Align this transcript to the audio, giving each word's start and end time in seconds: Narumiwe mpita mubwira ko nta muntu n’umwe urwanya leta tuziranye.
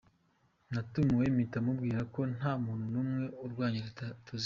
Narumiwe 0.71 1.25
mpita 1.35 1.57
mubwira 1.65 2.01
ko 2.13 2.21
nta 2.35 2.51
muntu 2.63 2.85
n’umwe 2.93 3.23
urwanya 3.45 3.79
leta 3.87 4.05
tuziranye. 4.25 4.39